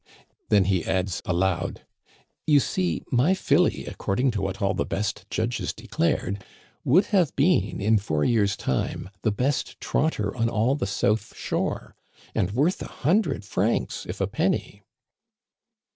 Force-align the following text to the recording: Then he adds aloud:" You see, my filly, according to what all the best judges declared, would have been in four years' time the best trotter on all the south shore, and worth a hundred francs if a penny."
Then 0.49 0.63
he 0.65 0.83
adds 0.83 1.21
aloud:" 1.25 1.85
You 2.47 2.59
see, 2.59 3.03
my 3.11 3.35
filly, 3.35 3.85
according 3.85 4.31
to 4.31 4.41
what 4.41 4.59
all 4.59 4.73
the 4.73 4.83
best 4.83 5.29
judges 5.29 5.73
declared, 5.73 6.43
would 6.83 7.05
have 7.13 7.35
been 7.35 7.79
in 7.79 7.99
four 7.99 8.25
years' 8.25 8.57
time 8.57 9.11
the 9.21 9.31
best 9.31 9.79
trotter 9.79 10.35
on 10.35 10.49
all 10.49 10.73
the 10.73 10.87
south 10.87 11.35
shore, 11.35 11.93
and 12.33 12.49
worth 12.49 12.81
a 12.81 12.87
hundred 12.87 13.45
francs 13.45 14.07
if 14.09 14.19
a 14.19 14.25
penny." 14.25 14.81